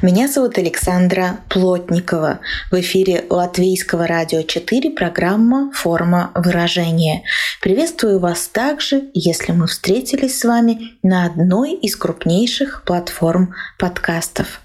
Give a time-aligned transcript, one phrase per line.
[0.00, 2.40] Меня зовут Александра Плотникова.
[2.70, 7.24] В эфире Латвийского радио 4 программа «Форма выражения».
[7.60, 14.60] Приветствую вас также, если мы встретились с вами на одной из крупнейших платформ подкастов.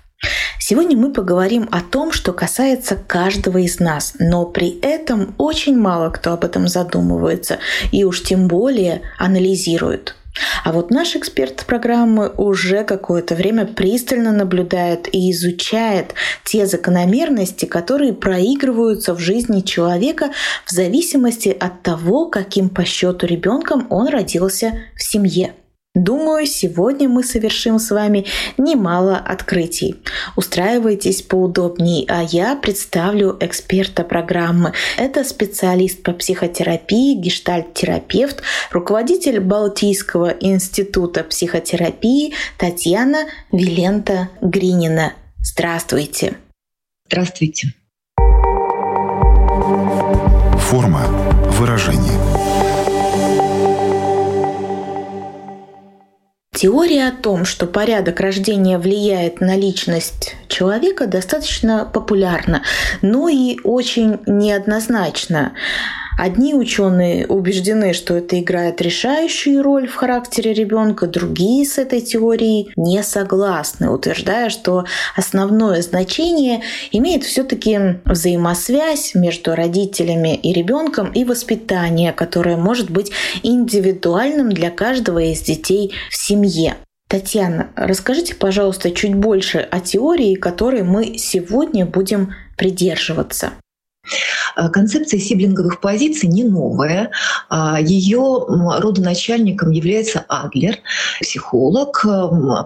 [0.59, 6.09] Сегодня мы поговорим о том, что касается каждого из нас, но при этом очень мало
[6.09, 7.59] кто об этом задумывается
[7.91, 10.15] и уж тем более анализирует.
[10.63, 18.13] А вот наш эксперт программы уже какое-то время пристально наблюдает и изучает те закономерности, которые
[18.13, 20.31] проигрываются в жизни человека
[20.65, 25.53] в зависимости от того, каким по счету ребенком он родился в семье.
[25.97, 28.25] Думаю, сегодня мы совершим с вами
[28.59, 29.95] немало открытий.
[30.35, 34.73] Устраивайтесь поудобнее, а я представлю эксперта программы.
[34.97, 45.13] Это специалист по психотерапии, гештальт-терапевт, руководитель Балтийского института психотерапии Татьяна Вилента Гринина.
[45.41, 46.35] Здравствуйте.
[47.07, 47.73] Здравствуйте.
[50.59, 51.07] Форма
[51.57, 52.36] выражения.
[56.57, 62.63] Теория о том, что порядок рождения влияет на личность человека, достаточно популярна,
[63.03, 65.53] но и очень неоднозначна.
[66.17, 72.71] Одни ученые убеждены, что это играет решающую роль в характере ребенка, другие с этой теорией
[72.75, 82.11] не согласны, утверждая, что основное значение имеет все-таки взаимосвязь между родителями и ребенком и воспитание,
[82.13, 83.11] которое может быть
[83.43, 86.77] индивидуальным для каждого из детей в семье.
[87.07, 93.51] Татьяна, расскажите, пожалуйста, чуть больше о теории, которой мы сегодня будем придерживаться.
[94.55, 97.11] Э, концепция сиблинговых позиций не новая.
[97.49, 100.77] А ее родоначальником является Адлер,
[101.21, 102.05] психолог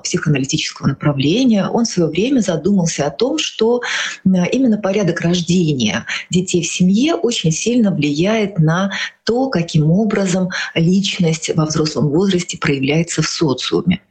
[0.03, 1.67] психоаналитического направления.
[1.67, 3.81] Он в свое время задумался о том, что
[4.23, 8.91] именно порядок рождения детей в семье очень сильно влияет на
[9.31, 14.01] то, каким образом личность во взрослом возрасте проявляется в социуме.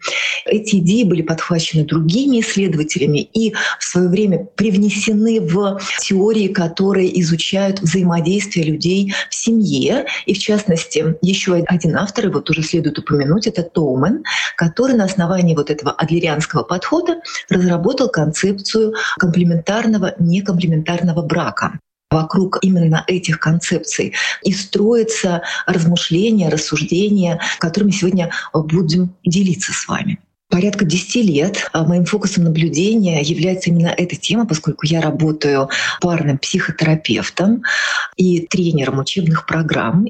[0.47, 7.81] Эти идеи были подхвачены другими исследователями и в свое время привнесены в теории, которые изучают
[7.81, 10.07] взаимодействие людей в семье.
[10.25, 14.25] И в частности, еще один автор, его тоже следует упомянуть, это Тоумен,
[14.57, 17.17] который на основании вот этого адлерианского подхода
[17.51, 21.79] разработал концепцию комплементарного, некомплементарного брака
[22.11, 24.15] вокруг именно этих концепций.
[24.43, 30.19] И строится размышления, рассуждения, которыми сегодня будем делиться с вами
[30.51, 36.39] порядка 10 лет а моим фокусом наблюдения является именно эта тема, поскольку я работаю парным
[36.39, 37.63] психотерапевтом
[38.17, 40.07] и тренером учебных программ.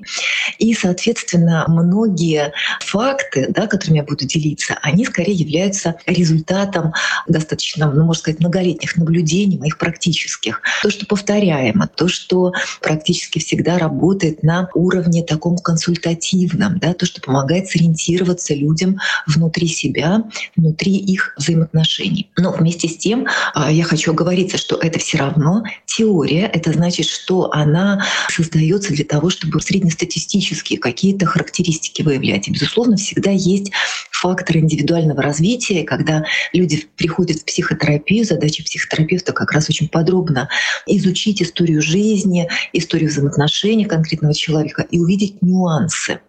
[0.59, 6.93] И, соответственно, многие факты, да, которыми я буду делиться, они скорее являются результатом
[7.29, 10.63] достаточно, ну, можно сказать, многолетних наблюдений моих практических.
[10.83, 17.21] То, что повторяемо, то, что практически всегда работает на уровне таком консультативном, да, то, что
[17.21, 20.25] помогает сориентироваться людям внутри себя,
[20.57, 22.31] внутри их взаимоотношений.
[22.37, 26.47] Но вместе с тем а, я хочу оговориться, что это все равно теория.
[26.47, 32.49] Это значит, что она создается для того, чтобы среднестатистические какие-то характеристики выявлять.
[32.49, 33.73] И, безусловно, всегда есть
[34.21, 35.85] факторы индивидуального развития.
[35.85, 40.49] Когда люди приходят в психотерапию, задача психотерапевта как раз очень подробно
[40.87, 46.21] изучить историю жизни, историю взаимоотношений конкретного человека и увидеть нюансы.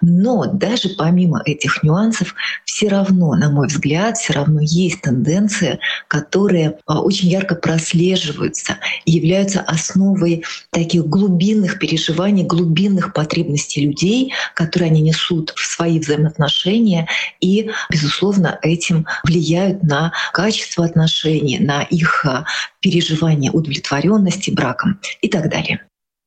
[0.00, 2.34] Но даже помимо этих нюансов,
[2.64, 5.78] все равно, на мой взгляд, все равно есть тенденции,
[6.08, 14.90] которые а, очень ярко прослеживаются и являются основой таких глубинных переживаний, глубинных потребностей людей, которые
[14.90, 17.06] они несут в свои взаимоотношения
[17.40, 22.44] и, безусловно, этим влияют на качество отношений, на их а,
[22.80, 25.80] переживание удовлетворенности браком и так далее.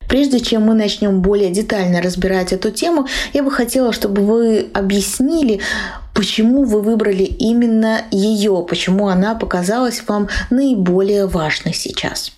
[0.07, 5.59] Прежде чем мы начнем более детально разбирать эту тему, я бы хотела, чтобы вы объяснили,
[6.15, 12.31] почему вы выбрали именно ее, почему она показалась вам наиболее важной сейчас.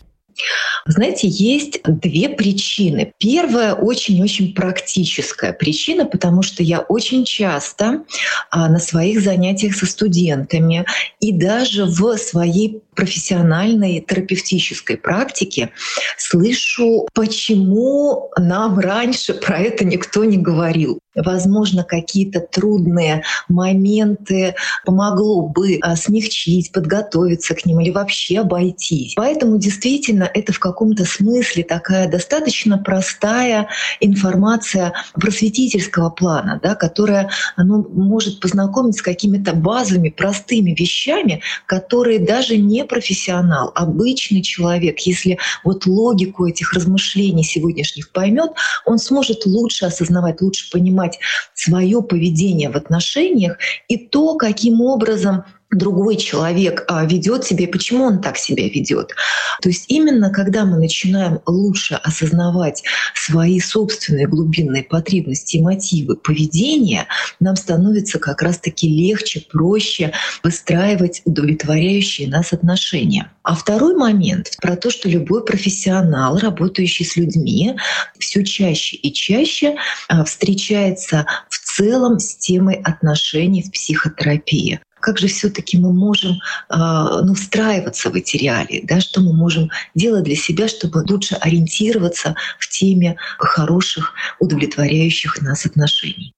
[0.86, 3.13] Знаете, есть две причины.
[3.18, 8.03] Первая очень-очень практическая причина, потому что я очень часто
[8.50, 10.86] а, на своих занятиях со студентами
[11.19, 15.71] и даже в своей профессиональной терапевтической практике
[16.18, 21.00] слышу, почему нам раньше про это никто не говорил.
[21.15, 29.13] Возможно, какие-то трудные моменты помогло бы а, смягчить, подготовиться к ним или вообще обойтись.
[29.15, 33.67] Поэтому действительно это в каком-то смысле такая достаточно простая
[34.00, 42.57] информация просветительского плана, да, которая ну, может познакомить с какими-то базовыми, простыми вещами, которые даже
[42.57, 48.51] не профессионал, обычный человек, если вот логику этих размышлений сегодняшних поймет,
[48.85, 51.19] он сможет лучше осознавать, лучше понимать, понимать
[51.53, 53.57] свое поведение в отношениях
[53.87, 59.13] и то, каким образом другой человек а, ведет себя и почему он так себя ведет.
[59.62, 62.83] То есть именно когда мы начинаем лучше осознавать
[63.13, 67.07] свои собственные глубинные потребности и мотивы поведения,
[67.39, 70.12] нам становится как раз-таки легче, проще
[70.44, 73.31] выстраивать удовлетворяющие нас отношения.
[73.44, 77.75] А второй момент про то, что любой профессионал, работающий с людьми,
[78.18, 79.75] все чаще и чаще
[80.07, 86.75] а, встречается в целом с темой отношений в психотерапии как же все-таки мы можем э,
[86.77, 92.35] ну, встраиваться в эти реалии, да, что мы можем делать для себя, чтобы лучше ориентироваться
[92.57, 96.33] в теме хороших, удовлетворяющих нас отношений.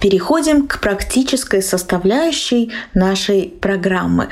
[0.00, 4.28] Переходим к практической составляющей нашей программы.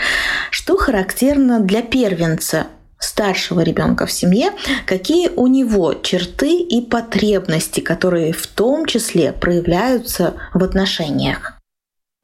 [0.51, 2.67] Что характерно для первенца
[3.01, 4.53] старшего ребенка в семье,
[4.87, 11.55] какие у него черты и потребности, которые в том числе проявляются в отношениях.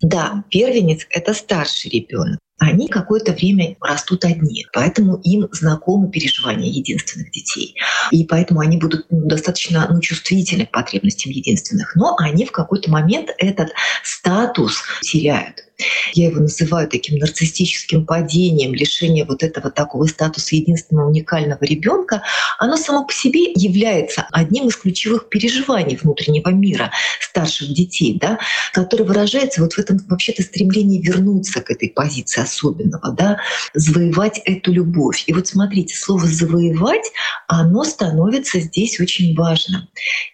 [0.00, 2.38] Да, первенец— это старший ребенок.
[2.58, 7.74] Они какое-то время растут одни, поэтому им знакомы переживания единственных детей.
[8.10, 11.94] И поэтому они будут достаточно ну, чувствительны к потребностям единственных.
[11.96, 13.72] Но они в какой-то момент этот
[14.02, 15.65] статус теряют.
[16.14, 22.22] Я его называю таким нарциссическим падением, лишение вот этого такого статуса единственного уникального ребенка,
[22.58, 28.38] оно само по себе является одним из ключевых переживаний внутреннего мира старших детей, да,
[28.72, 33.38] который выражается вот в этом вообще-то стремлении вернуться к этой позиции особенного, да,
[33.74, 35.24] завоевать эту любовь.
[35.26, 37.12] И вот смотрите, слово «завоевать»,
[37.48, 39.88] оно становится здесь очень важным.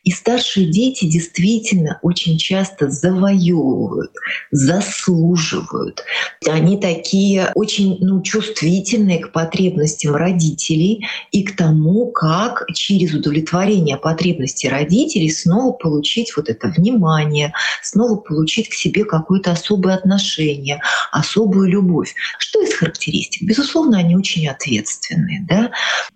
[0.04, 4.12] И старшие дети действительно очень часто завоевывают,
[4.50, 6.02] заслуживают, заслуживают.
[6.48, 14.68] Они такие очень ну, чувствительные к потребностям родителей и к тому, как через удовлетворение потребностей
[14.68, 17.52] родителей снова получить вот это внимание,
[17.82, 20.80] снова получить к себе какое-то особое отношение,
[21.10, 22.14] особую любовь.
[22.38, 23.42] Что из характеристик?
[23.42, 25.46] Безусловно, они очень ответственные.
[25.48, 25.70] Да?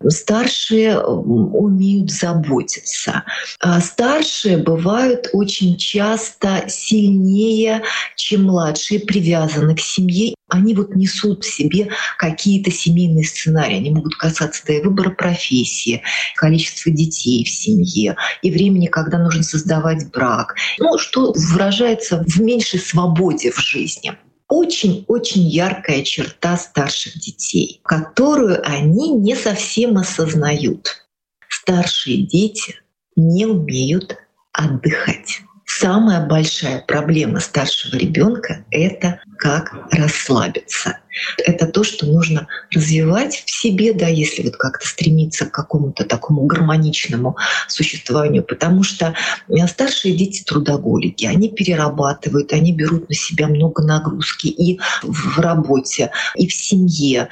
[0.08, 3.24] Старшие умеют заботиться.
[3.60, 7.82] А старшие бывают очень часто сильнее,
[8.16, 11.88] чем младшие, привязаны к семье, они вот несут в себе
[12.18, 13.76] какие-то семейные сценарии.
[13.76, 16.02] Они могут касаться да, и выбора профессии,
[16.36, 20.54] количества детей в семье и времени, когда нужно создавать брак.
[20.78, 24.12] Ну, что выражается в меньшей свободе в жизни
[24.48, 31.04] очень-очень яркая черта старших детей, которую они не совсем осознают.
[31.48, 32.76] Старшие дети
[33.16, 34.16] не умеют
[34.52, 35.40] отдыхать.
[35.66, 40.98] Самая большая проблема старшего ребенка— это как расслабиться.
[41.44, 46.46] Это то, что нужно развивать в себе, да, если вот как-то стремиться к какому-то такому
[46.46, 47.36] гармоничному
[47.66, 49.14] существованию, потому что
[49.48, 56.12] э, старшие дети трудоголики, они перерабатывают, они берут на себя много нагрузки и в работе,
[56.36, 57.28] и в семье.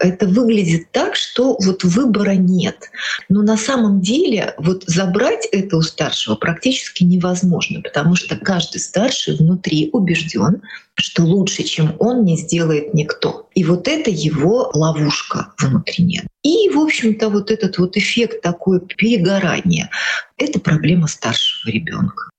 [0.00, 2.90] Это выглядит так, что вот выбора нет.
[3.28, 9.36] Но на самом деле вот забрать это у старшего практически невозможно, потому что каждый старший
[9.36, 10.62] внутри убежден,
[10.94, 13.48] что лучше, чем он, не сделает никто.
[13.54, 16.26] И вот это его ловушка внутренняя.
[16.42, 19.90] И, в общем-то, вот этот вот эффект такой перегорания—
[20.38, 22.30] это проблема старшего ребенка.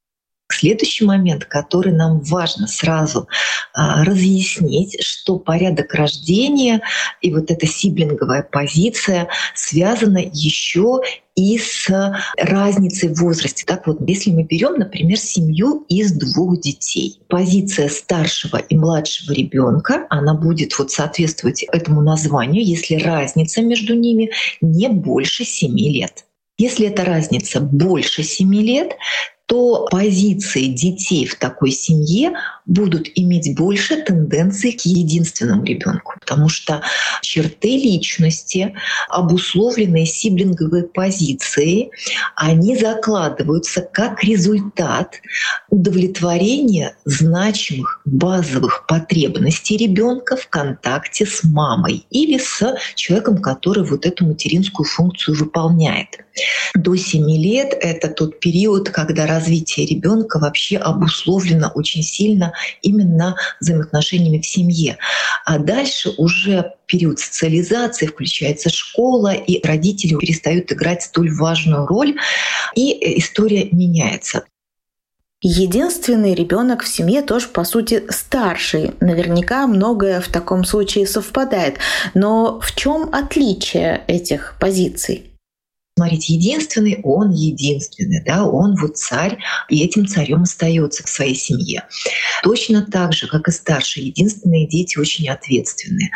[0.49, 3.27] Следующий момент, который нам важно сразу
[3.73, 6.81] а, разъяснить, что порядок рождения
[7.21, 11.01] и вот эта сиблинговая позиция связана еще
[11.35, 11.87] и с
[12.37, 13.65] разницей в возрасте.
[13.65, 20.07] Так вот, если мы берем, например, семью из двух детей, позиция старшего и младшего ребенка,
[20.09, 26.25] она будет вот соответствовать этому названию, если разница между ними не больше 7 лет.
[26.57, 28.95] Если эта разница больше 7 лет,
[29.47, 32.33] то позиции детей в такой семье
[32.67, 36.81] будут иметь больше тенденций к единственному ребенку, потому что
[37.21, 38.75] черты личности,
[39.09, 41.91] обусловленные сиблинговой позицией,
[42.35, 45.15] они закладываются как результат
[45.69, 54.25] удовлетворения значимых базовых потребностей ребенка в контакте с мамой или с человеком, который вот эту
[54.25, 56.07] материнскую функцию выполняет.
[56.75, 64.39] до 7 лет— это тот период, когда развитие ребенка вообще обусловлено очень сильно именно взаимоотношениями
[64.39, 64.97] в семье.
[65.45, 72.15] А дальше уже период социализации, включается школа, и родители перестают играть столь важную роль,
[72.75, 74.43] и история меняется.
[75.41, 78.93] Единственный ребенок в семье тоже, по сути, старший.
[79.01, 81.77] Наверняка многое в таком случае совпадает.
[82.15, 85.36] Но в чем отличие этих позиций?
[85.97, 91.85] Смотрите, единственный, он единственный, да, он вот царь, и этим царем остается в своей семье.
[92.43, 96.11] Точно так же, как и старшие, единственные дети очень ответственные.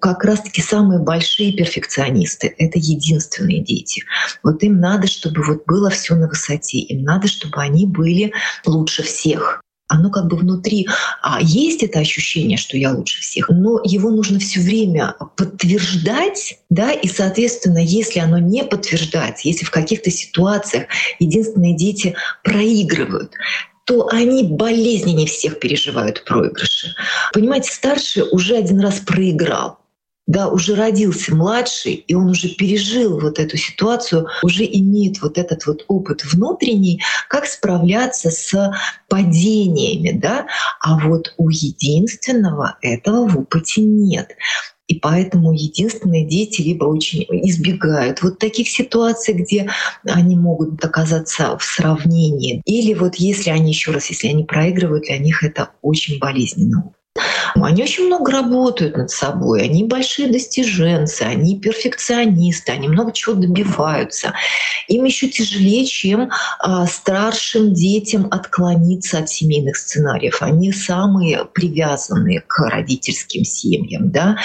[0.00, 4.04] Как раз-таки самые большие перфекционисты— это единственные дети.
[4.42, 8.32] Вот им надо, чтобы вот было все на высоте, им надо, чтобы они были
[8.64, 10.88] лучше всех оно как бы внутри.
[11.22, 16.92] А, есть это ощущение, что я лучше всех, но его нужно все время подтверждать, да,
[16.92, 20.86] и, соответственно, если оно не подтверждается, если в каких-то ситуациях
[21.18, 23.32] единственные дети проигрывают,
[23.84, 26.88] то они болезненнее всех переживают проигрыши.
[27.32, 29.78] Понимаете, старший уже один раз проиграл
[30.26, 35.66] да, уже родился младший, и он уже пережил вот эту ситуацию, уже имеет вот этот
[35.66, 38.72] вот опыт внутренний, как справляться с
[39.08, 40.46] падениями, да,
[40.80, 44.30] а вот у единственного этого в опыте нет.
[44.88, 49.68] И поэтому единственные дети либо очень избегают вот таких ситуаций, где
[50.04, 52.62] они могут оказаться в сравнении.
[52.64, 56.92] Или вот если они еще раз, если они проигрывают, для них это очень болезненно.
[57.54, 64.34] Они очень много работают над собой, они большие достиженцы, они перфекционисты, они много чего добиваются.
[64.88, 70.42] Им еще тяжелее, чем а, старшим детям отклониться от семейных сценариев.
[70.42, 74.10] Они самые привязанные к родительским семьям.
[74.10, 74.36] Да?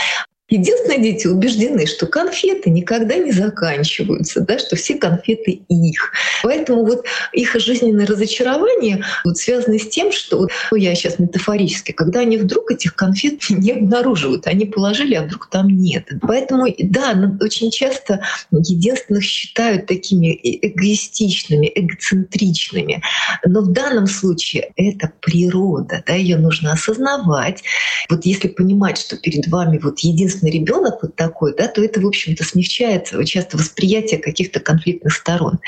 [0.51, 6.11] Единственное, дети убеждены, что конфеты никогда не заканчиваются, да, что все конфеты их.
[6.43, 11.93] Поэтому вот их жизненное разочарование вот связано с тем, что вот, ну, я сейчас метафорически,
[11.93, 16.09] когда они вдруг этих конфет не обнаруживают, они положили, а вдруг там нет.
[16.21, 23.01] Поэтому, да, очень часто единственных считают такими эгоистичными, эгоцентричными.
[23.45, 27.63] Но в данном случае это природа, да, ее нужно осознавать.
[28.09, 31.99] Вот если понимать, что перед вами вот единственный единственный ребенок вот такой, да, то это,
[31.99, 35.59] в общем-то, смягчает часто восприятие каких-то конфликтных сторон.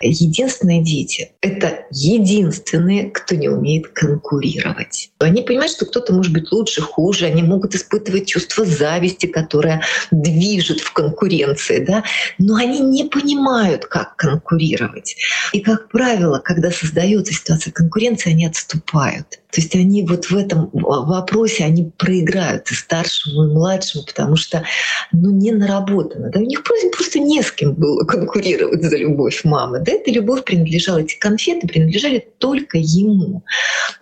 [0.00, 5.10] Единственные дети— это единственные, кто не умеет конкурировать.
[5.18, 10.80] Они понимают, что кто-то может быть лучше, хуже, они могут испытывать чувство зависти, которое движет
[10.80, 12.04] в конкуренции, да,
[12.38, 15.16] но они не понимают, как конкурировать.
[15.52, 19.38] И, как правило, когда создается ситуация конкуренции, они отступают.
[19.54, 24.64] То есть они вот в этом вопросе они проиграют и старшему, и младшему, потому что
[25.12, 26.30] ну, не наработано.
[26.30, 26.40] Да?
[26.40, 29.80] У них просто, просто не с кем было конкурировать за любовь мамы.
[29.80, 29.92] Да?
[29.92, 33.44] Эта любовь принадлежала, эти конфеты принадлежали только ему.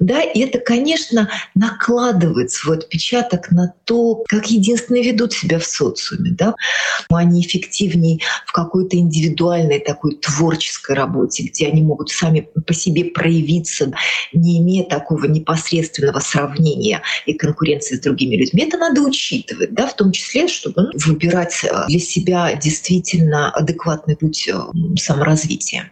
[0.00, 0.23] Да?
[0.23, 6.30] И это, конечно, накладывает свой отпечаток на то, как единственные ведут себя в социуме.
[6.32, 6.54] Да?
[7.11, 13.92] Они эффективнее в какой-то индивидуальной такой творческой работе, где они могут сами по себе проявиться,
[14.32, 19.81] не имея такого не непосредственного сравнения и конкуренции с другими людьми, это надо учитывать, да,
[19.86, 24.54] в том числе, чтобы ну, выбирать э, для себя действительно адекватный путь э,
[24.96, 25.90] саморазвития.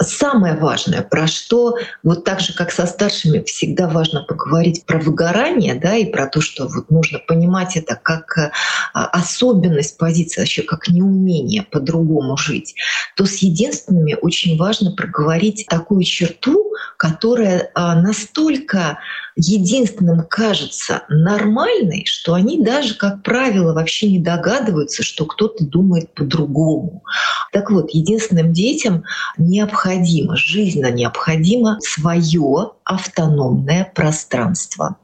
[0.00, 5.74] Самое важное, про что вот так же, как со старшими, всегда важно поговорить про выгорание,
[5.74, 8.52] да, и про то, что вот нужно понимать это как э,
[8.94, 12.76] особенность позиции, вообще как неумение по-другому жить,
[13.16, 16.67] то с единственными очень важно проговорить такую черту,
[16.98, 18.98] которая настолько
[19.36, 27.04] единственным кажется нормальной, что они даже, как правило, вообще не догадываются, что кто-то думает по-другому.
[27.52, 29.04] Так вот, единственным детям
[29.38, 34.96] необходимо, жизненно необходимо свое автономное пространство.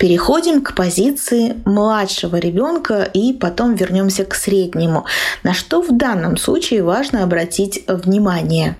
[0.00, 5.04] Переходим к позиции младшего ребенка и потом вернемся к среднему.
[5.42, 8.78] На что в данном случае важно обратить внимание?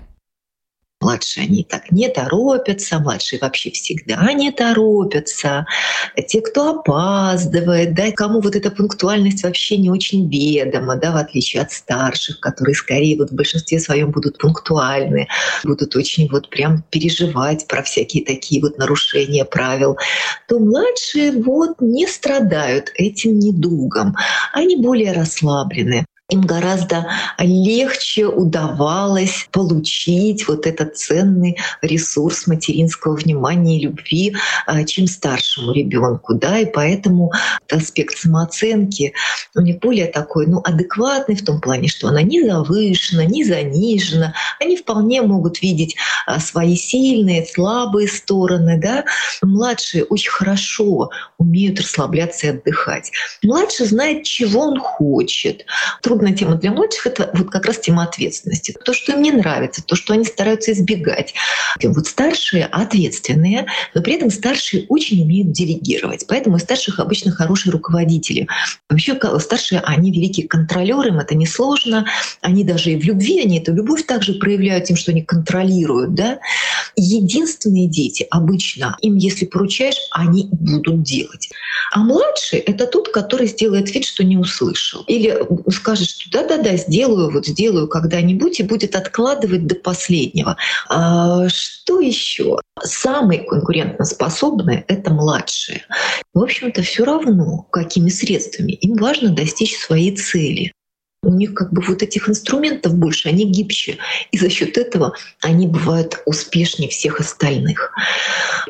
[1.03, 5.65] Младшие они так не торопятся, младшие вообще всегда не торопятся.
[6.29, 11.63] Те, кто опаздывает, да, кому вот эта пунктуальность вообще не очень ведома, да, в отличие
[11.63, 15.27] от старших, которые скорее вот в большинстве своем будут пунктуальны,
[15.65, 19.97] будут очень вот прям переживать про всякие такие вот нарушения правил,
[20.49, 24.15] то младшие вот не страдают этим недугом.
[24.53, 26.05] Они более расслаблены.
[26.31, 27.07] Им гораздо
[27.39, 34.35] легче удавалось получить вот этот ценный ресурс материнского внимания и любви,
[34.67, 37.33] а, чем старшему ребенку, да, и поэтому
[37.71, 39.13] аспект самооценки
[39.55, 44.35] у них более такой, ну, адекватный в том плане, что она не завышена, не занижена,
[44.59, 45.97] они вполне могут видеть
[46.39, 49.05] свои сильные, слабые стороны, да.
[49.43, 53.11] Младшие очень хорошо умеют расслабляться и отдыхать.
[53.43, 55.65] Младший знает, чего он хочет.
[56.03, 58.77] Трудная тема для младших— это вот как раз тема ответственности.
[58.85, 61.35] То, что им не нравится, то, что они стараются избегать.
[61.83, 66.27] Вот старшие ответственные, но при этом старшие очень умеют делегировать.
[66.29, 68.47] Поэтому у старших обычно хорошие руководители.
[68.89, 72.07] Вообще старшие, они великие контролеры, им это несложно.
[72.41, 76.15] Они даже и в любви, они эту любовь также проявляют тем, что они контролируют.
[76.21, 76.39] Да?
[76.97, 81.49] Единственные дети обычно, им если поручаешь, они будут делать.
[81.93, 85.03] А младший— это тот, который сделает вид, что не услышал.
[85.07, 85.35] Или
[85.71, 90.59] скажет, что да-да-да, сделаю, вот сделаю когда-нибудь, и будет откладывать до последнего.
[90.91, 92.59] А что еще?
[92.83, 95.87] Самые конкурентоспособные— это младшие.
[96.35, 98.73] В общем-то, все равно, какими средствами.
[98.73, 100.73] Им важно достичь своей цели.
[101.23, 103.99] У них как бы вот этих инструментов больше, они гибче.
[104.31, 107.93] И за счет этого они бывают успешнее всех остальных.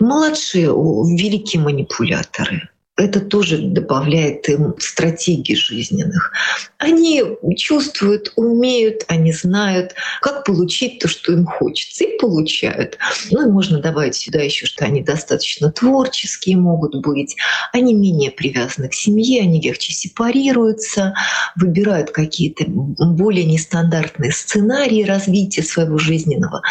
[0.01, 2.69] Младшие— великие манипуляторы
[3.01, 6.33] это тоже добавляет им стратегий жизненных.
[6.79, 7.23] Они
[7.57, 12.99] чувствуют, умеют, они знают, как получить то, что им хочется, и получают.
[13.31, 17.37] Ну и можно добавить сюда еще, что они достаточно творческие могут быть,
[17.73, 21.15] они менее привязаны к семье, они легче сепарируются,
[21.57, 26.63] выбирают какие-то более нестандартные сценарии развития своего жизненного.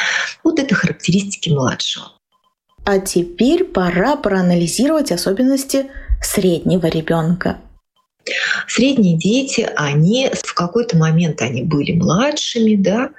[0.43, 2.11] Вот это характеристики младшего.
[2.85, 5.87] А теперь пора проанализировать особенности
[6.21, 7.57] среднего ребенка.
[8.67, 13.09] Средние дети, они в какой-то момент они были младшими, да,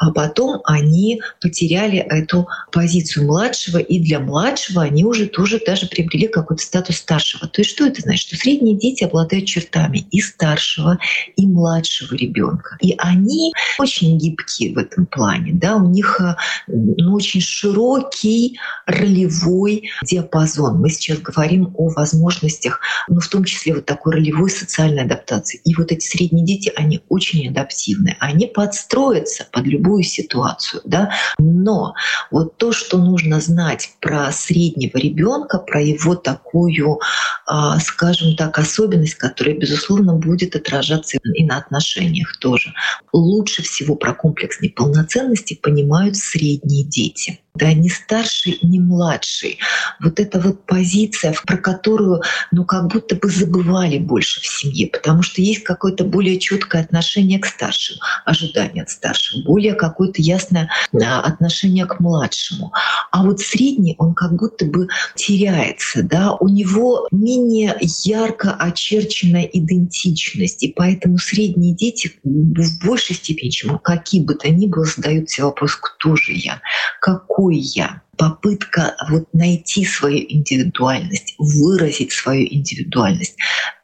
[0.00, 6.26] а потом они потеряли эту позицию младшего, и для младшего они уже тоже даже приобрели
[6.26, 7.46] какой-то статус старшего.
[7.46, 8.28] То есть что это значит?
[8.28, 10.98] Что средние дети обладают чертами и старшего,
[11.36, 12.78] и младшего ребенка.
[12.80, 15.52] И они очень гибкие в этом плане.
[15.52, 15.76] Да?
[15.76, 16.34] У них э,
[16.66, 20.80] ну, очень широкий ролевой диапазон.
[20.80, 25.60] Мы сейчас говорим о возможностях, ну, в том числе вот такой ролевой социальной адаптации.
[25.66, 28.16] И вот эти средние дети, они очень адаптивны.
[28.18, 30.82] Они подстроятся под любую любую ситуацию.
[30.84, 31.10] Да?
[31.38, 31.94] Но
[32.30, 37.00] вот то, что нужно знать про среднего ребенка, про его такую,
[37.46, 42.72] а, скажем так, особенность, которая, безусловно, будет отражаться и на отношениях тоже.
[43.12, 49.58] Лучше всего про комплекс неполноценности понимают средние дети да, не старший, не младший.
[50.00, 55.22] Вот эта вот позиция, про которую, ну, как будто бы забывали больше в семье, потому
[55.22, 61.84] что есть какое-то более четкое отношение к старшим, ожидание от старших, более какое-то ясное отношение
[61.86, 62.72] к младшему.
[63.12, 70.62] А вот средний, он как будто бы теряется, да, у него менее ярко очерченная идентичность,
[70.62, 75.44] и поэтому средние дети в большей степени, чем какие бы то ни было, задают себе
[75.44, 76.60] вопрос, кто же я,
[77.00, 83.36] какой какой я попытка вот найти свою индивидуальность, выразить свою индивидуальность.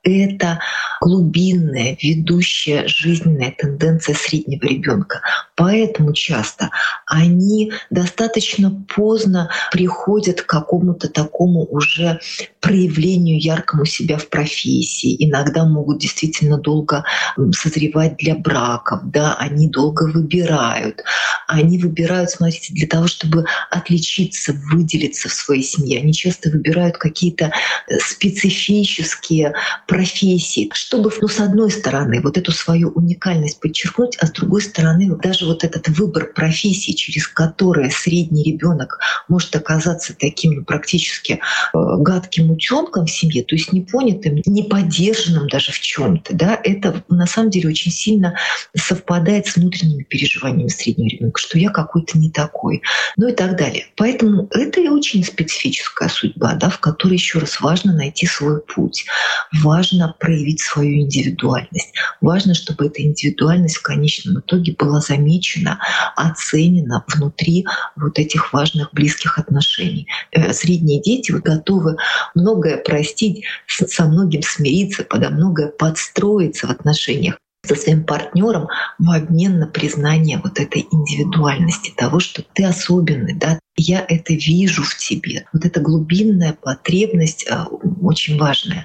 [0.07, 0.61] Это
[1.01, 5.21] глубинная, ведущая жизненная тенденция среднего ребенка.
[5.57, 6.71] Поэтому часто
[7.07, 12.21] они достаточно поздно приходят к какому-то такому уже
[12.61, 15.16] проявлению яркому себя в профессии.
[15.19, 17.05] Иногда могут действительно долго
[17.53, 21.03] созревать для браков, да, они долго выбирают.
[21.49, 26.01] Они выбирают, смотрите, для того, чтобы отличить отличиться, выделиться в своей семье.
[26.01, 27.47] Они часто выбирают какие-то
[27.88, 29.55] э, специфические
[29.97, 35.17] профессии, чтобы, ну, с одной стороны, вот эту свою уникальность подчеркнуть, а с другой стороны,
[35.23, 41.39] даже вот этот выбор профессии, через который средний ребенок может оказаться таким ну, практически э,
[41.73, 47.25] гадким утенком в семье, то есть непонятым, не поддержанным даже в чем-то, да, это на
[47.25, 48.37] самом деле очень сильно
[48.77, 52.83] совпадает с внутренними переживаниями среднего ребенка, что я какой-то не такой,
[53.17, 53.87] ну и так далее.
[53.97, 59.07] Поэтому это и очень специфическая судьба, да, в которой еще раз важно найти свой путь,
[59.63, 59.86] важно
[60.18, 65.79] проявить свою индивидуальность, важно, чтобы эта индивидуальность в конечном итоге была замечена,
[66.16, 70.07] оценена внутри вот этих важных близких отношений.
[70.33, 71.96] Э, средние дети готовы
[72.35, 78.68] многое простить, со многим смириться, подо многое подстроиться в отношениях со своим партнером
[78.99, 84.83] в обмен на признание вот этой индивидуальности, того, что ты особенный, да, я это вижу
[84.83, 85.46] в тебе.
[85.53, 87.64] Вот эта глубинная потребность э,
[88.01, 88.85] очень важная.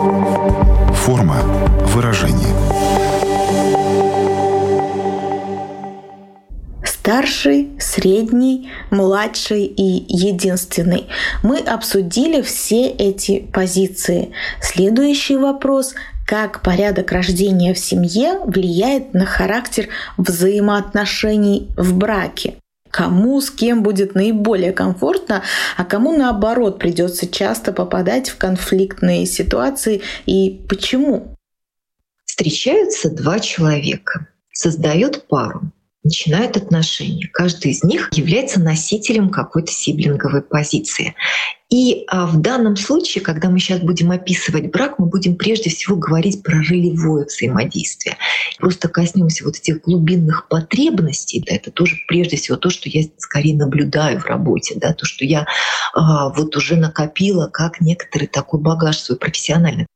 [0.00, 1.36] Форма
[1.88, 2.56] выражения.
[6.84, 11.08] старший, средний, младший и единственный.
[11.42, 14.32] Мы обсудили все эти позиции.
[14.62, 15.94] Следующий вопрос
[16.26, 22.54] как порядок рождения в семье влияет на характер взаимоотношений в браке.
[22.90, 25.42] Кому с кем будет наиболее комфортно,
[25.76, 31.36] а кому наоборот придется часто попадать в конфликтные ситуации и почему?
[32.24, 35.70] Встречаются два человека, создают пару
[36.02, 37.28] начинают отношения.
[37.32, 41.14] Каждый из них является носителем какой-то сиблинговой позиции.
[41.68, 45.94] И а, в данном случае, когда мы сейчас будем описывать брак, мы будем прежде всего
[45.94, 48.16] говорить про ролевое взаимодействие.
[48.58, 51.44] Просто коснемся вот этих глубинных потребностей.
[51.46, 55.24] Да, это тоже прежде всего то, что я скорее наблюдаю в работе, да, то, что
[55.24, 55.46] я
[55.94, 59.86] а, вот уже накопила как некоторый такой багаж свой профессиональный.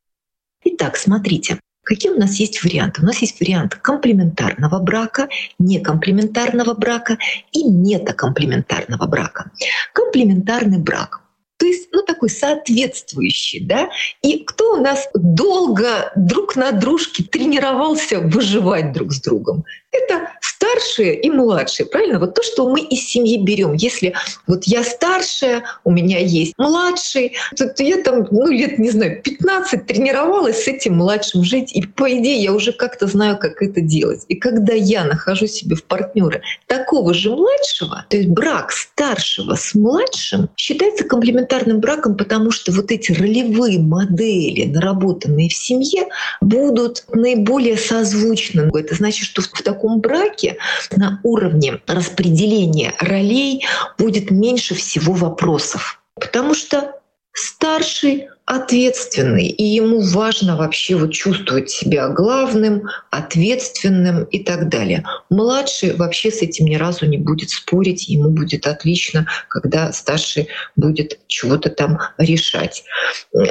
[0.65, 3.03] Итак, смотрите, Какие у нас есть варианты?
[3.03, 7.19] У нас есть вариант комплементарного брака, некомплементарного брака
[7.53, 9.51] и метакомплементарного брака.
[9.93, 11.24] Комплементарный брак
[11.57, 13.89] то есть, ну, такой соответствующий, да.
[14.23, 19.65] И кто у нас долго друг на дружке тренировался выживать друг с другом?
[19.93, 22.19] Это старшие и младшие, правильно?
[22.19, 23.75] Вот то, что мы из семьи берем.
[23.75, 24.15] Если
[24.49, 29.23] вот я старшая, у меня есть младший, то, то я там, ну, лет, не знаю,
[29.23, 31.73] 15 тренировалась с этим младшим жить.
[31.75, 34.25] И по идее я уже как-то знаю, как это делать.
[34.27, 39.75] И когда я нахожу себе в партнера такого же младшего, то есть брак старшего с
[39.75, 41.05] младшим считается
[41.45, 46.09] комплементарным браком, потому что вот эти ролевые модели, наработанные в семье,
[46.41, 48.71] будут наиболее созвучны.
[48.75, 50.57] Это значит, что в таком таком браке
[50.97, 53.65] на уровне распределения ролей
[53.99, 56.01] будет меньше всего вопросов.
[56.15, 57.01] Потому что
[57.33, 65.05] старший ответственный, и ему важно вообще вот чувствовать себя главным, ответственным и так далее.
[65.31, 71.21] Младший вообще с этим ни разу не будет спорить, ему будет отлично, когда старший будет
[71.27, 72.85] чего-то там решать.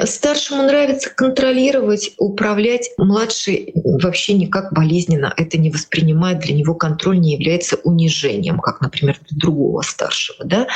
[0.04, 7.32] Старшему нравится контролировать, управлять, младший вообще никак болезненно это не воспринимает, для него контроль не
[7.32, 10.44] является унижением, как, например, для другого старшего.
[10.44, 10.68] Да,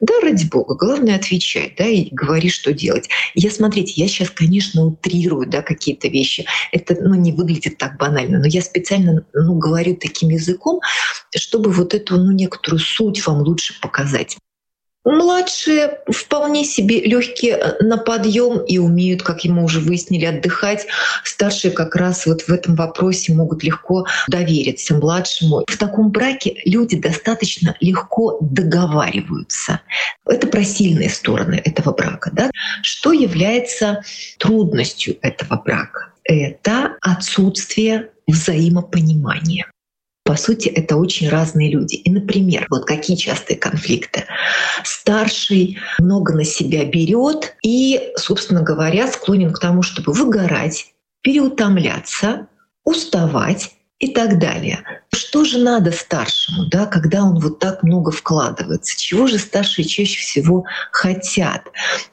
[0.00, 3.08] да ради бога, главное отвечать да, и говори, что делать.
[3.34, 6.46] Я смотрю смотрите, я сейчас, конечно, утрирую да, какие-то вещи.
[6.70, 10.80] Это ну, не выглядит так банально, но я специально ну, говорю таким языком,
[11.34, 14.36] чтобы вот эту ну, некоторую суть вам лучше показать.
[15.06, 20.88] Младшие вполне себе легкие э, на подъем и умеют, как ему уже выяснили, отдыхать.
[21.22, 25.64] Старшие как раз вот в этом вопросе могут легко довериться младшему.
[25.68, 29.80] В таком браке люди достаточно легко договариваются.
[30.26, 32.30] Это про сильные стороны этого брака.
[32.32, 32.50] Да?
[32.82, 34.02] Что является
[34.38, 36.14] трудностью этого брака?
[36.24, 39.66] Это отсутствие взаимопонимания.
[40.26, 41.94] По сути, это очень разные люди.
[41.94, 44.24] И, например, вот какие частые конфликты.
[44.82, 52.48] Старший много на себя берет и, собственно говоря, склонен к тому, чтобы выгорать, переутомляться,
[52.84, 54.84] уставать и так далее.
[55.14, 58.98] Что же надо старшему, да, когда он вот так много вкладывается?
[58.98, 61.62] Чего же старшие чаще всего хотят?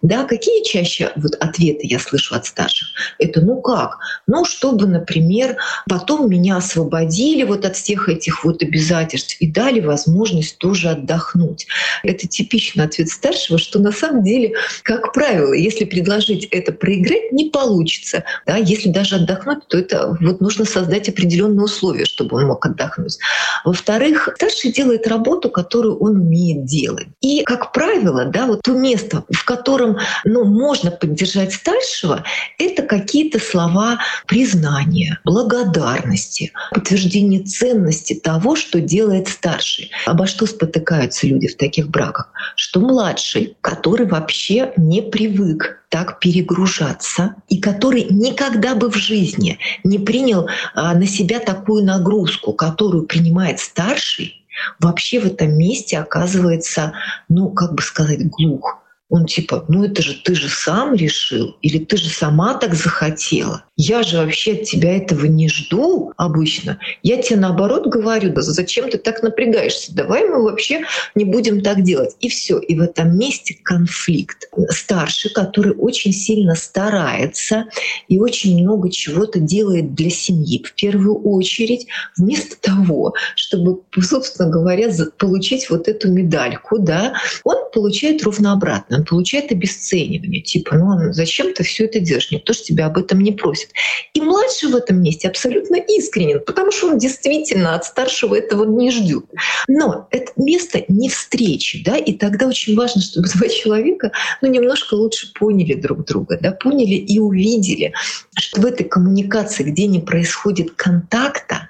[0.01, 2.87] Да, какие чаще вот ответы я слышу от старших?
[3.19, 3.97] Это ну как?
[4.25, 5.57] Ну, чтобы, например,
[5.89, 11.67] потом меня освободили вот от всех этих вот обязательств и дали возможность тоже отдохнуть.
[12.03, 17.49] Это типичный ответ старшего, что на самом деле, как правило, если предложить это проиграть, не
[17.49, 18.23] получится.
[18.45, 23.17] Да, если даже отдохнуть, то это вот нужно создать определенные условия, чтобы он мог отдохнуть.
[23.65, 27.07] Во-вторых, старший делает работу, которую он умеет делать.
[27.21, 32.23] И, как правило, да, вот то место, в котором ну, можно поддержать старшего,
[32.57, 39.91] это какие-то слова признания, благодарности, подтверждение ценности того, что делает старший.
[40.05, 42.29] Обо что спотыкаются люди в таких браках?
[42.55, 49.99] Что младший, который вообще не привык так перегружаться и который никогда бы в жизни не
[49.99, 54.43] принял а, на себя такую нагрузку, которую принимает старший,
[54.79, 56.93] вообще в этом месте оказывается,
[57.29, 58.82] ну, как бы сказать, глух.
[59.09, 63.65] Он типа, ну это же ты же сам решил, или ты же сама так захотела.
[63.75, 66.79] Я же вообще от тебя этого не жду обычно.
[67.01, 69.95] Я тебе наоборот говорю, да зачем ты так напрягаешься?
[69.95, 70.83] Давай мы вообще
[71.15, 72.15] не будем так делать.
[72.19, 72.59] И все.
[72.59, 74.47] И в этом месте конфликт.
[74.69, 77.65] Старший, который очень сильно старается
[78.07, 80.63] и очень много чего-то делает для семьи.
[80.63, 87.13] В первую очередь, вместо того, чтобы, собственно говоря, получить вот эту медальку, да,
[87.43, 88.92] он получает ровно обратно.
[88.97, 90.41] Он получает обесценивание.
[90.41, 92.31] Типа, ну зачем ты все это делаешь?
[92.31, 93.69] Никто же тебя об этом не просит.
[94.13, 98.91] И младший в этом месте абсолютно искренен, потому что он действительно от старшего этого не
[98.91, 99.25] ждет.
[99.67, 104.93] Но это место не встречи, да, и тогда очень важно, чтобы два человека ну, немножко
[104.93, 107.93] лучше поняли друг друга, да, поняли и увидели,
[108.37, 111.67] что в этой коммуникации, где не происходит контакта,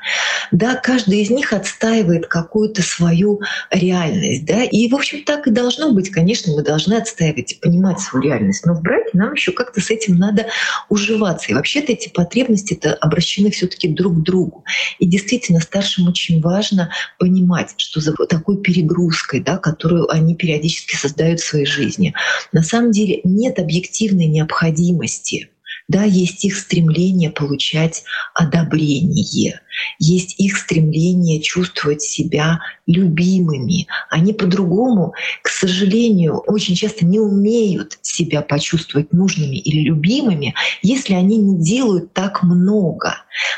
[0.51, 5.91] да, каждый из них отстаивает какую-то свою реальность, да, и, в общем, так и должно
[5.91, 6.09] быть.
[6.09, 9.89] Конечно, мы должны отстаивать и понимать свою реальность, но в браке нам еще как-то с
[9.89, 10.47] этим надо
[10.89, 11.51] уживаться.
[11.51, 14.63] И вообще-то эти потребности-то обращены все таки друг к другу.
[14.99, 21.39] И действительно, старшим очень важно понимать, что за такой перегрузкой, да, которую они периодически создают
[21.39, 22.13] в своей жизни,
[22.51, 25.49] на самом деле нет объективной необходимости
[25.87, 29.61] да, есть их стремление получать одобрение,
[29.99, 33.87] есть их стремление чувствовать себя любимыми.
[34.09, 41.37] Они по-другому, к сожалению, очень часто не умеют себя почувствовать нужными или любимыми, если они
[41.37, 43.15] не делают так много.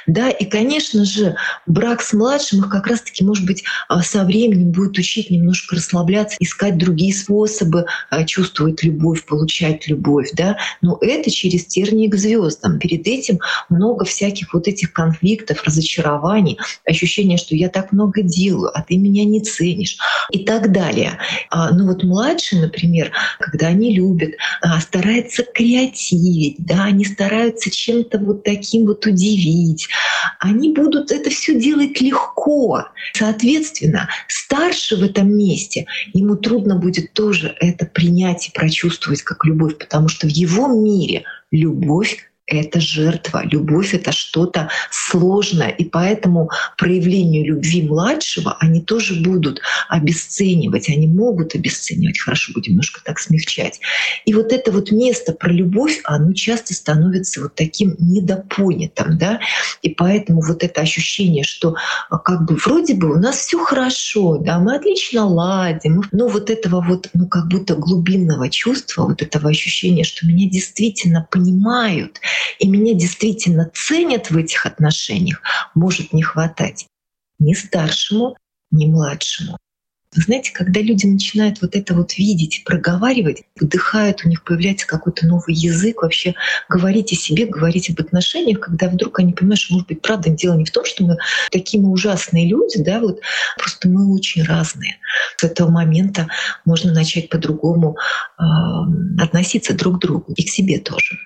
[0.07, 4.71] Да, и, конечно же, брак с младшим их как раз-таки, может быть, а, со временем
[4.71, 10.29] будет учить немножко расслабляться, искать другие способы а, чувствовать любовь, получать любовь.
[10.33, 10.57] Да?
[10.81, 12.79] Но это через тернии к звездам.
[12.79, 16.04] Перед этим много всяких вот этих конфликтов, разочарований,
[16.85, 19.97] ощущение, что я так много делаю, а ты меня не ценишь
[20.31, 21.17] и так далее.
[21.49, 24.31] А, ну вот младшие, например, когда они любят,
[24.79, 29.87] стараются креативить, да, они стараются чем-то вот таким вот удивить,
[30.39, 32.85] они будут это все делать легко.
[33.13, 39.77] Соответственно, старше в этом месте, ему трудно будет тоже это принять и прочувствовать как любовь,
[39.77, 43.43] потому что в его мире любовь это жертва.
[43.43, 45.69] Любовь— это что-то сложное.
[45.69, 50.89] И поэтому проявлению любви младшего они тоже будут обесценивать.
[50.89, 52.19] Они могут обесценивать.
[52.19, 53.79] Хорошо, будем немножко так смягчать.
[54.25, 59.17] И вот это вот место про любовь, оно часто становится вот таким недопонятым.
[59.17, 59.39] Да?
[59.81, 61.75] И поэтому вот это ощущение, что
[62.09, 66.49] а, как бы вроде бы у нас все хорошо, да, мы отлично ладим, но вот
[66.49, 72.19] этого вот, ну как будто глубинного чувства, вот этого ощущения, что меня действительно понимают,
[72.59, 75.41] и меня действительно ценят в этих отношениях,
[75.73, 76.87] может не хватать
[77.39, 78.35] ни старшему,
[78.71, 79.57] ни младшему.
[80.15, 85.27] Вы знаете, когда люди начинают вот это вот видеть, проговаривать, вдыхают, у них появляется какой-то
[85.27, 86.35] новый язык, вообще
[86.69, 90.55] говорить о себе, говорить об отношениях, когда вдруг они понимают, что, может быть, правда, дело
[90.55, 91.17] не в том, что мы
[91.51, 93.19] такие мы ужасные люди, да, вот
[93.57, 94.97] просто мы очень разные.
[95.35, 96.29] С этого момента
[96.63, 97.97] можно начать по-другому
[98.39, 98.43] э,
[99.21, 101.17] относиться друг к другу и к себе тоже.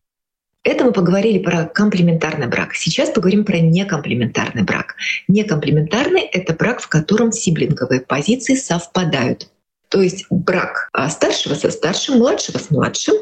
[0.70, 2.76] Это мы поговорили про комплементарный брак.
[2.76, 4.98] Сейчас поговорим про некомплементарный брак.
[5.28, 9.50] Некомплементарный— это брак, в котором сиблинговые позиции совпадают.
[9.90, 13.16] То есть брак а, старшего со старшим, младшего с младшим,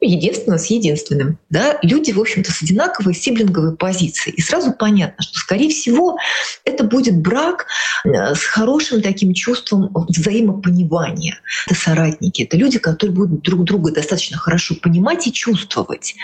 [0.00, 1.38] единственного с единственным.
[1.50, 1.78] Да?
[1.82, 4.36] Люди, в общем-то, с одинаковой сиблинговой позицией.
[4.36, 6.16] И сразу понятно, что, скорее всего,
[6.64, 7.66] это будет брак
[8.04, 11.40] э, с хорошим таким чувством взаимопонимания.
[11.66, 16.14] Это соратники, это люди, которые будут друг друга достаточно хорошо понимать и чувствовать.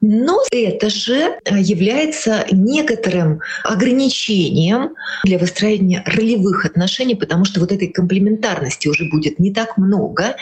[0.00, 7.88] Но это же э, является некоторым ограничением для выстроения ролевых отношений, потому что вот этой
[7.88, 10.36] комплементарности уже будет не так много.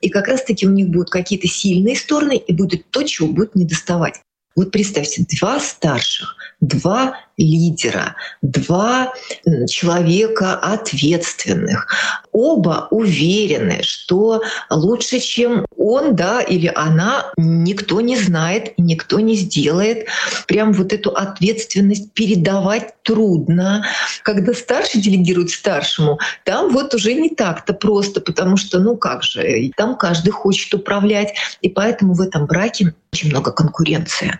[0.00, 4.20] И как раз-таки у них будут какие-то сильные стороны, и будет то, чего будет недоставать.
[4.54, 9.12] Вот представьте, два старших, два лидера, два
[9.68, 11.88] человека ответственных.
[12.30, 20.06] Оба уверены, что лучше, чем он, да, или она, никто не знает, никто не сделает.
[20.46, 23.84] Прям вот эту ответственность передавать трудно.
[24.22, 29.70] Когда старший делегирует старшему, там вот уже не так-то просто, потому что, ну как же,
[29.76, 31.34] там каждый хочет управлять.
[31.60, 34.38] И поэтому в этом браке очень много конкуренции.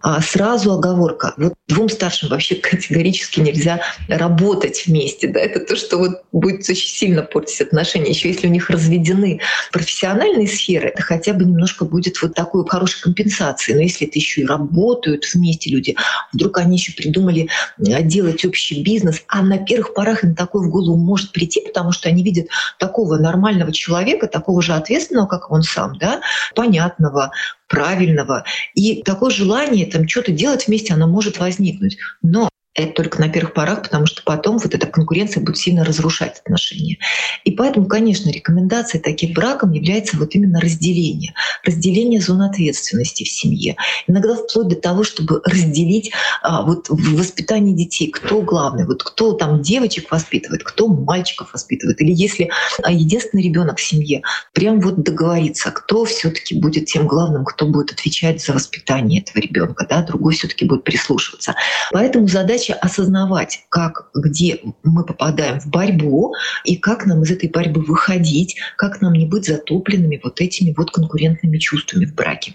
[0.00, 1.34] А сразу оговорка.
[1.36, 5.28] Вот двум старшим вообще категорически нельзя работать вместе.
[5.28, 5.40] Да?
[5.40, 8.10] Это то, что вот будет очень сильно портить отношения.
[8.10, 13.00] Еще если у них разведены профессиональные сферы, это хотя бы немножко будет вот такой хорошей
[13.02, 13.76] компенсацией.
[13.76, 15.96] Но если это еще и работают вместе люди,
[16.32, 17.48] вдруг они еще придумали
[17.78, 21.92] э, делать общий бизнес, а на первых порах им такое в голову может прийти, потому
[21.92, 22.48] что они видят
[22.78, 26.20] такого нормального человека, такого же ответственного, как он сам, да,
[26.54, 27.32] понятного,
[27.72, 28.44] правильного.
[28.74, 31.51] И такое желание там что-то делать вместе, оно может возникнуть.
[32.22, 36.40] Но это только на первых порах, потому что потом вот эта конкуренция будет сильно разрушать
[36.40, 36.98] отношения.
[37.44, 41.34] И поэтому, конечно, рекомендацией таким браком является вот именно разделение.
[41.64, 43.76] Разделение зон ответственности в семье.
[44.06, 49.32] Иногда вплоть до того, чтобы разделить а, вот в воспитании детей, кто главный, вот кто
[49.32, 52.00] там девочек воспитывает, кто мальчиков воспитывает.
[52.00, 52.50] Или если
[52.82, 54.22] а, единственный ребенок в семье,
[54.54, 59.86] прям вот договориться, кто все-таки будет тем главным, кто будет отвечать за воспитание этого ребенка,
[59.88, 61.54] да, другой все-таки будет прислушиваться.
[61.92, 67.48] Поэтому задача задача осознавать, как, где мы попадаем в борьбу и как нам из этой
[67.48, 72.54] борьбы выходить, как нам не быть затопленными вот этими вот конкурентными чувствами в браке.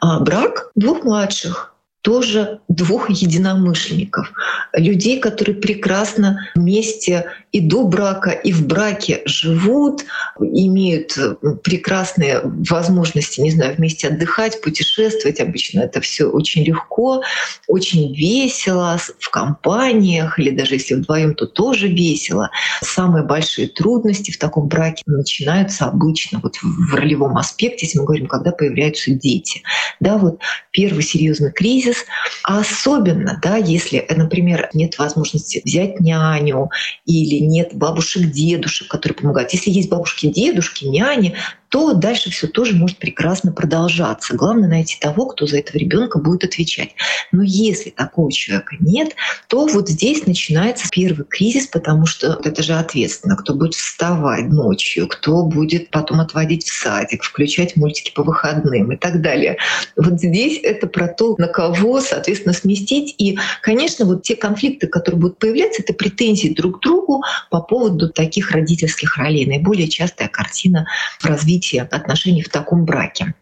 [0.00, 1.69] А брак двух младших
[2.02, 4.32] тоже двух единомышленников,
[4.72, 10.04] людей, которые прекрасно вместе и до брака, и в браке живут,
[10.38, 11.18] имеют
[11.62, 15.40] прекрасные возможности, не знаю, вместе отдыхать, путешествовать.
[15.40, 17.22] Обычно это все очень легко,
[17.66, 22.50] очень весело, в компаниях, или даже если вдвоем, то тоже весело.
[22.82, 28.26] Самые большие трудности в таком браке начинаются обычно вот в ролевом аспекте, если мы говорим,
[28.26, 29.62] когда появляются дети.
[29.98, 30.38] Да, вот
[30.70, 32.06] первый серьезный кризис кризис,
[32.44, 36.70] а особенно, да, если, например, нет возможности взять няню
[37.04, 39.52] или нет бабушек, дедушек, которые помогают.
[39.52, 41.36] Если есть бабушки, дедушки, няни,
[41.70, 44.34] то дальше все тоже может прекрасно продолжаться.
[44.34, 46.90] Главное найти того, кто за этого ребенка будет отвечать.
[47.30, 49.14] Но если такого человека нет,
[49.48, 55.06] то вот здесь начинается первый кризис, потому что это же ответственно, кто будет вставать ночью,
[55.06, 59.56] кто будет потом отводить в садик, включать мультики по выходным и так далее.
[59.96, 63.14] Вот здесь это про то, на кого, соответственно, сместить.
[63.18, 68.08] И, конечно, вот те конфликты, которые будут появляться, это претензии друг к другу по поводу
[68.08, 69.46] таких родительских ролей.
[69.46, 70.86] Наиболее частая картина
[71.20, 73.34] в развитии развития отношений в таком браке.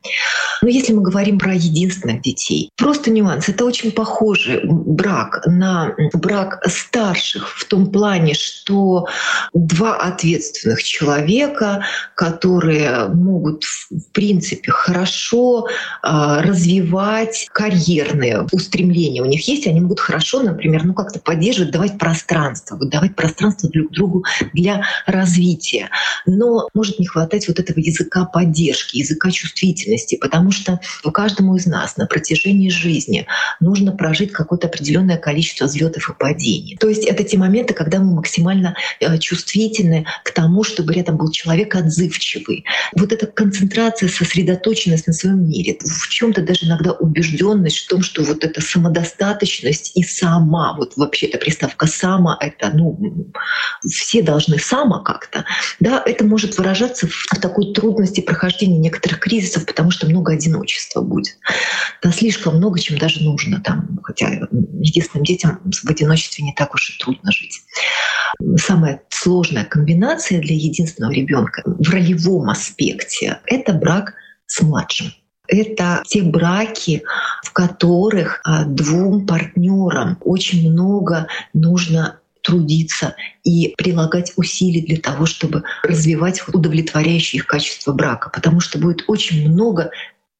[0.63, 3.49] Но если мы говорим про единственных детей, просто нюанс.
[3.49, 9.07] Это очень похожий брак на брак старших в том плане, что
[9.55, 11.85] два ответственных человека,
[12.17, 15.67] которые могут в принципе хорошо
[16.03, 21.99] а, развивать карьерные устремления у них есть, они могут хорошо, например, ну как-то поддерживать, давать
[21.99, 25.91] пространство, давать пространство друг другу для развития.
[26.27, 31.57] Но может не хватать вот этого языка языка поддержки, языка чувствительности, потому что у каждому
[31.57, 33.27] из нас на протяжении жизни
[33.61, 36.77] нужно прожить какое-то определенное количество взлетов и падений.
[36.81, 41.31] То есть это те моменты, когда мы максимально э, чувствительны к тому, чтобы рядом был
[41.31, 42.64] человек отзывчивый.
[42.97, 48.23] Вот эта концентрация, сосредоточенность на своем мире, в чем-то даже иногда убежденность в том, что
[48.23, 52.99] вот эта самодостаточность и сама, вот вообще эта приставка сама, это, ну,
[53.87, 55.44] все должны сама как-то,
[55.81, 61.01] да, это может выражаться в такой трудной трудности прохождения некоторых кризисов, потому что много одиночества
[61.01, 61.37] будет.
[62.01, 63.61] Да, слишком много, чем даже нужно.
[63.61, 64.29] Там, хотя
[64.79, 67.61] единственным детям в одиночестве не так уж и трудно жить.
[68.57, 74.15] Самая сложная комбинация для единственного ребенка в ролевом аспекте— это брак
[74.47, 75.13] с младшим
[75.51, 77.03] это те браки,
[77.43, 85.65] в которых а, двум партнерам очень много нужно трудиться и прилагать усилия для того, чтобы
[85.83, 89.91] развивать удовлетворяющие их качество брака, потому что будет очень много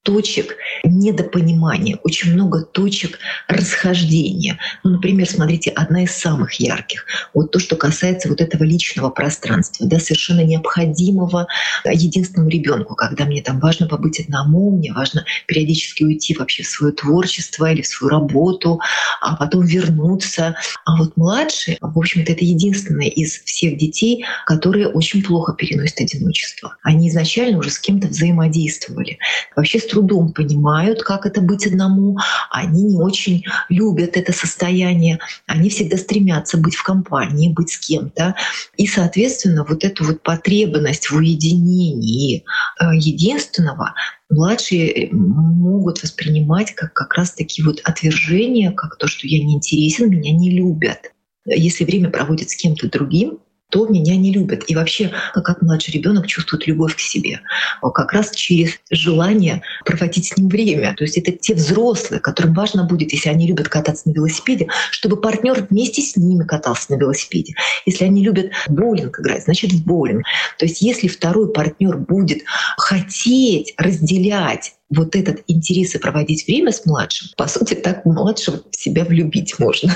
[0.09, 4.59] точек недопонимания, очень много точек расхождения.
[4.83, 7.05] Ну, например, смотрите, одна из самых ярких.
[7.35, 11.47] Вот то, что касается вот этого личного пространства, да, совершенно необходимого
[11.85, 16.94] единственному ребенку, когда мне там важно побыть одному, мне важно периодически уйти вообще в свое
[16.94, 18.81] творчество или в свою работу,
[19.21, 20.57] а потом вернуться.
[20.87, 26.79] А вот младший, в общем-то, это единственное из всех детей, которые очень плохо переносят одиночество.
[26.83, 29.18] Они изначально уже с кем-то взаимодействовали.
[29.55, 32.16] Вообще трудом понимают, как это быть одному,
[32.50, 38.37] они не очень любят это состояние, они всегда стремятся быть в компании, быть с кем-то.
[38.76, 42.44] И, соответственно, вот эту вот потребность в уединении
[42.80, 43.94] э, единственного
[44.30, 50.11] младшие могут воспринимать как как раз таки вот отвержение, как то, что я не интересен,
[50.11, 51.12] меня не любят.
[51.44, 53.38] Если время проводит с кем-то другим,
[53.70, 54.64] то меня не любят.
[54.68, 57.40] И вообще, как младший ребенок чувствует любовь к себе,
[57.83, 60.94] как раз через желание проводить с ним время.
[60.96, 65.20] То есть это те взрослые, которым важно будет, если они любят кататься на велосипеде, чтобы
[65.20, 67.54] партнер вместе с ними катался на велосипеде.
[67.87, 70.24] Если они любят боулинг играть, значит в боулинг.
[70.59, 72.44] То есть если второй партнер будет
[72.76, 78.76] хотеть разделять вот этот интерес и проводить время с младшим, по сути, так младшего в
[78.76, 79.94] себя влюбить можно.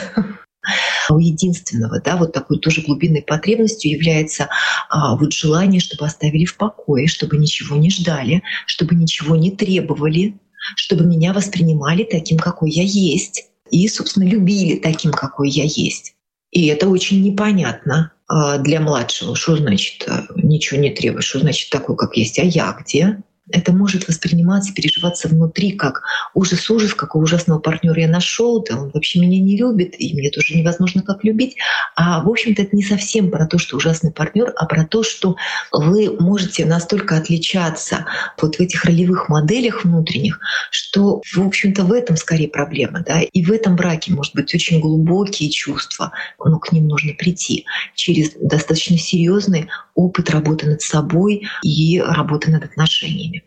[1.11, 4.48] У единственного, да, вот такой тоже глубинной потребностью является
[4.88, 10.39] а, вот желание, чтобы оставили в покое, чтобы ничего не ждали, чтобы ничего не требовали,
[10.76, 13.49] чтобы меня воспринимали таким, какой я есть.
[13.70, 16.14] и, собственно, любили таким, какой я есть.
[16.51, 19.34] И это очень непонятно а, для младшего.
[19.34, 21.24] Что значит э, ничего не требуешь?
[21.24, 22.39] Что значит такой, как есть?
[22.39, 23.22] А я где?
[23.53, 26.03] Это может восприниматься, переживаться внутри как
[26.34, 30.55] ужас-ужас, какого ужасного партнера я нашел, да он вообще меня не любит, и мне тоже
[30.55, 31.57] невозможно как любить.
[31.94, 35.36] А в общем-то это не совсем про то, что ужасный партнер, а про то, что
[35.70, 38.07] вы можете настолько отличаться
[38.40, 40.40] вот в этих ролевых моделях внутренних,
[40.70, 43.05] что, в общем-то, в этом скорее проблема.
[43.07, 43.20] Да?
[43.20, 48.32] И в этом браке может быть очень глубокие чувства, но к ним нужно прийти через
[48.40, 53.41] достаточно серьезный опыт работы над собой и работы над отношениями.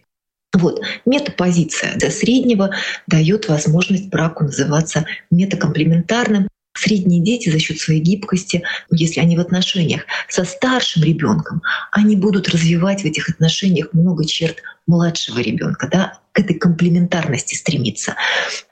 [0.55, 0.81] Вот.
[1.05, 2.71] Метапозиция до среднего
[3.07, 6.47] дает возможность браку называться метакомплементарным.
[6.77, 12.49] Средние дети за счет своей гибкости, если они в отношениях со старшим ребенком, они будут
[12.49, 18.15] развивать в этих отношениях много черт младшего ребенка, да, к этой комплементарности стремиться.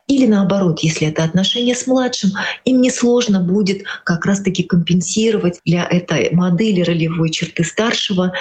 [0.07, 2.31] Или наоборот, если это отношения с младшим,
[2.65, 8.34] им несложно будет как раз-таки компенсировать для этой модели ролевой черты старшего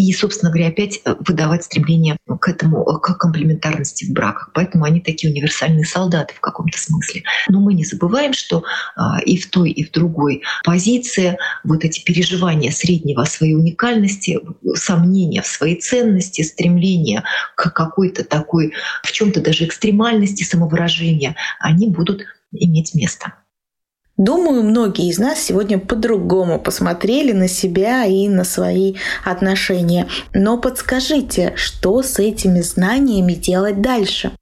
[0.00, 4.50] и, собственно говоря, опять э, выдавать стремление к этому, э, к комплементарности в браках.
[4.54, 7.22] Поэтому они такие универсальные солдаты в каком-то смысле.
[7.48, 8.64] Но мы не забываем, что
[8.96, 14.40] а, и в той, и в другой позиции вот эти переживания среднего своей уникальности,
[14.74, 17.22] сомнения в своей ценности, стремление
[17.54, 18.72] к какой-то такой,
[19.02, 22.22] в чем-то даже экстремальности самовыражения, они будут
[22.52, 23.34] иметь место.
[24.16, 28.94] Думаю, многие из нас сегодня по-другому посмотрели на себя и на свои
[29.24, 30.08] отношения.
[30.34, 34.32] Но подскажите, что с этими знаниями делать дальше?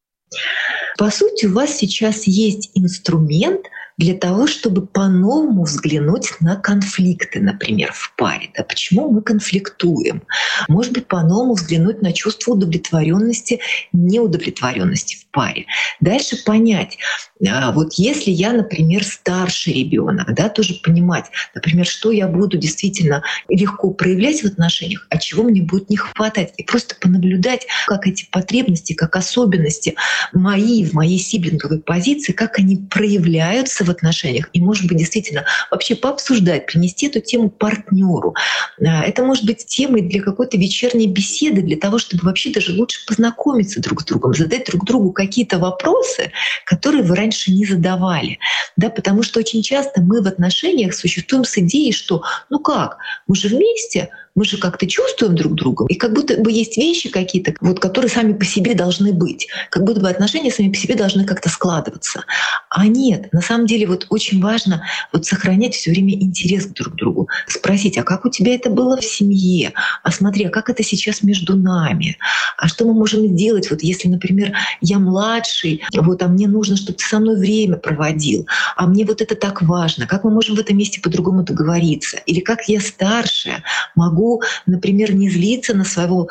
[0.99, 3.61] По сути, у вас сейчас есть инструмент–
[3.99, 8.51] для того, чтобы по-новому взглянуть на конфликты, например, в паре.
[8.57, 10.23] Да, почему мы конфликтуем?
[10.69, 13.61] Может быть, по-новому взглянуть на чувство удовлетворенности,
[13.93, 15.67] неудовлетворенности в паре.
[16.01, 16.99] Дальше понять,
[17.47, 23.23] а, вот если я, например, старший ребенок, да, тоже понимать, например, что я буду действительно
[23.49, 26.53] легко проявлять в отношениях, а чего мне будет не хватать.
[26.57, 29.95] И просто понаблюдать, как эти потребности, как особенности
[30.33, 34.51] мои в моей сиблинговой позиции, как они проявляются в отношениях.
[34.53, 38.35] И, может быть, действительно вообще пообсуждать, принести эту тему партнеру.
[38.81, 43.05] А, это может быть темой для какой-то вечерней беседы, для того, чтобы вообще даже лучше
[43.07, 46.33] познакомиться друг с другом, задать друг другу какие-то вопросы,
[46.65, 48.39] которые вы раньше не задавали.
[48.77, 53.37] Да, потому что очень часто мы в отношениях существуем с идеей, что ну как, мы
[53.37, 54.09] же вместе,
[54.39, 58.09] мы же как-то чувствуем друг друга, и как будто бы есть вещи какие-то, вот, которые
[58.09, 62.25] сами по себе должны быть, как будто бы отношения сами по себе должны как-то складываться.
[62.71, 66.95] А нет, на самом деле вот очень важно вот сохранять все время интерес к друг
[66.95, 69.73] другу, спросить, а как у тебя это было в семье,
[70.05, 72.17] а смотри, а как это сейчас между нами,
[72.57, 76.99] а что мы можем сделать, вот если, например, я младший, вот, а мне нужно, чтобы
[76.99, 80.61] ты со мной время проводил, а мне вот это так важно, как мы можем в
[80.61, 83.65] этом месте по-другому договориться, или как я старшая
[83.97, 84.28] могу
[84.67, 86.29] например, не злиться на своего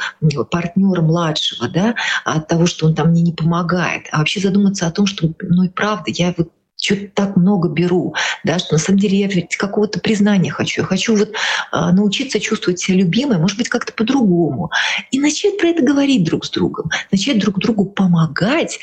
[0.49, 1.95] партнера младшего, да,
[2.25, 5.63] от того, что он там мне не помогает, а вообще задуматься о том, что, ну
[5.63, 9.57] и правда, я вот что-то так много беру, да, что на самом деле я ведь
[9.57, 10.81] какого-то признания хочу.
[10.81, 11.33] Я хочу вот
[11.71, 14.71] а, научиться чувствовать себя любимой, может быть, как-то по-другому.
[15.11, 18.79] И начать про это говорить друг с другом, начать друг другу помогать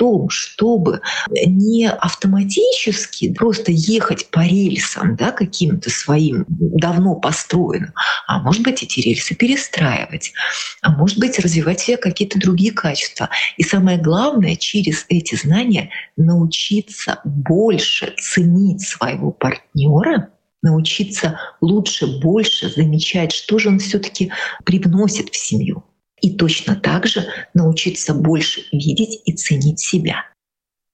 [0.00, 7.92] том, чтобы не автоматически просто ехать по рельсам да, каким-то своим давно построенным,
[8.26, 10.32] а может быть эти рельсы перестраивать,
[10.80, 13.28] а может быть развивать себе какие-то другие качества.
[13.58, 20.30] И самое главное, через эти знания научиться больше ценить своего партнера,
[20.62, 24.32] научиться лучше, больше замечать, что же он все-таки
[24.64, 25.84] привносит в семью
[26.20, 30.24] и точно так же научиться больше видеть и ценить себя.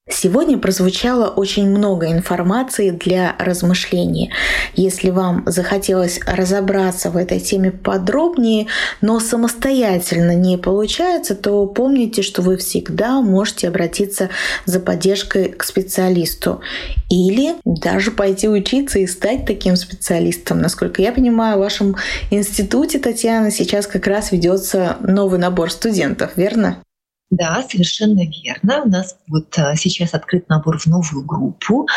[0.09, 4.31] Сегодня прозвучало очень много информации для размышления.
[4.73, 8.67] Если вам захотелось разобраться в этой теме подробнее,
[9.01, 14.29] но самостоятельно не получается, то помните, что вы всегда можете обратиться
[14.65, 16.61] за поддержкой к специалисту
[17.09, 20.61] или даже пойти учиться и стать таким специалистом.
[20.61, 21.97] Насколько я понимаю, в вашем
[22.31, 26.81] институте, Татьяна, сейчас как раз ведется новый набор студентов, верно?
[27.29, 28.83] Да, совершенно верно.
[28.83, 31.87] У нас вот а, сейчас открыт набор в новую группу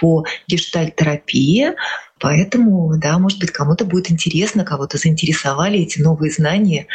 [0.00, 1.72] по гештальт-терапии.
[2.20, 6.86] Поэтому, да, может быть, кому-то будет интересно, кого-то заинтересовали эти новые знания,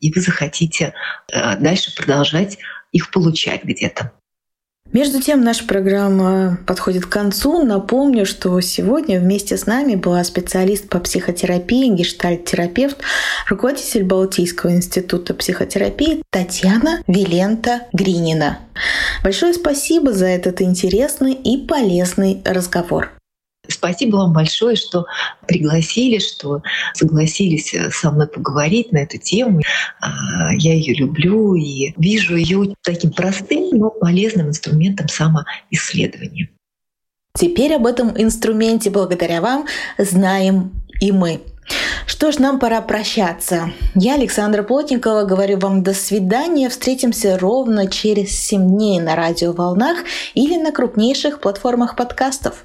[0.00, 0.94] и вы захотите
[1.32, 2.58] а, дальше продолжать
[2.92, 4.12] их получать где-то.
[4.94, 7.64] Между тем, наша программа подходит к концу.
[7.64, 12.98] Напомню, что сегодня вместе с нами была специалист по психотерапии, гештальт-терапевт,
[13.48, 18.60] руководитель Балтийского института психотерапии Татьяна Вилента Гринина.
[19.24, 23.10] Большое спасибо за этот интересный и полезный разговор.
[23.68, 25.06] Спасибо вам большое, что
[25.46, 26.62] пригласили, что
[26.92, 29.62] согласились э, со мной поговорить на эту тему.
[30.00, 36.50] А, я ее люблю и вижу ее таким простым, но полезным инструментом самоисследования.
[37.36, 39.66] Теперь об этом инструменте благодаря вам
[39.98, 41.40] знаем и мы.
[42.06, 43.72] Что ж, нам пора прощаться.
[43.94, 46.68] Я, Александра Плотникова, говорю вам до свидания.
[46.68, 49.98] Встретимся ровно через 7 дней на радиоволнах
[50.34, 52.64] или на крупнейших платформах подкастов.